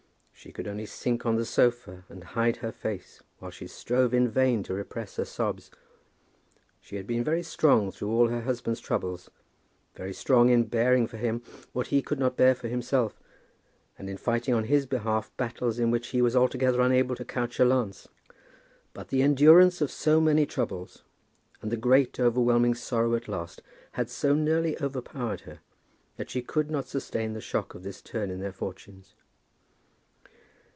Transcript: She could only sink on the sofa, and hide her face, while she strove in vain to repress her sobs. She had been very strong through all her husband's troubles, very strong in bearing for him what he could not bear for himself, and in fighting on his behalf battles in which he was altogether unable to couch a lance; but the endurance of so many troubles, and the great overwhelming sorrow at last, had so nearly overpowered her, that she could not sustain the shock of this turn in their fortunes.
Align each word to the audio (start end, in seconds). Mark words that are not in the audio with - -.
She 0.33 0.51
could 0.51 0.67
only 0.67 0.87
sink 0.87 1.23
on 1.23 1.35
the 1.35 1.45
sofa, 1.45 2.03
and 2.09 2.23
hide 2.23 2.57
her 2.57 2.71
face, 2.71 3.21
while 3.37 3.51
she 3.51 3.67
strove 3.67 4.11
in 4.11 4.27
vain 4.27 4.63
to 4.63 4.73
repress 4.73 5.17
her 5.17 5.23
sobs. 5.25 5.69
She 6.79 6.95
had 6.95 7.05
been 7.05 7.23
very 7.23 7.43
strong 7.43 7.91
through 7.91 8.09
all 8.09 8.29
her 8.29 8.41
husband's 8.41 8.79
troubles, 8.79 9.29
very 9.93 10.13
strong 10.13 10.49
in 10.49 10.63
bearing 10.63 11.05
for 11.05 11.17
him 11.17 11.43
what 11.73 11.87
he 11.93 12.01
could 12.01 12.17
not 12.17 12.37
bear 12.37 12.55
for 12.55 12.67
himself, 12.69 13.19
and 13.99 14.09
in 14.09 14.17
fighting 14.17 14.55
on 14.55 14.63
his 14.63 14.87
behalf 14.87 15.31
battles 15.37 15.77
in 15.77 15.91
which 15.91 16.07
he 16.07 16.23
was 16.23 16.35
altogether 16.35 16.81
unable 16.81 17.15
to 17.17 17.23
couch 17.23 17.59
a 17.59 17.63
lance; 17.63 18.07
but 18.95 19.09
the 19.09 19.21
endurance 19.21 19.79
of 19.79 19.91
so 19.91 20.19
many 20.19 20.47
troubles, 20.47 21.03
and 21.61 21.71
the 21.71 21.77
great 21.77 22.19
overwhelming 22.19 22.73
sorrow 22.73 23.13
at 23.13 23.27
last, 23.27 23.61
had 23.91 24.09
so 24.09 24.33
nearly 24.33 24.75
overpowered 24.81 25.41
her, 25.41 25.59
that 26.17 26.31
she 26.31 26.41
could 26.41 26.71
not 26.71 26.87
sustain 26.87 27.33
the 27.33 27.41
shock 27.41 27.75
of 27.75 27.83
this 27.83 28.01
turn 28.01 28.31
in 28.31 28.39
their 28.39 28.51
fortunes. 28.51 29.13